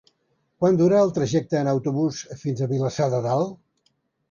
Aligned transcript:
Quant 0.63 0.79
dura 0.79 1.01
el 1.07 1.13
trajecte 1.17 1.59
en 1.59 1.69
autobús 1.75 2.23
fins 2.41 2.65
a 2.65 2.71
Vilassar 2.75 3.13
de 3.15 3.23
Dalt? 3.31 3.97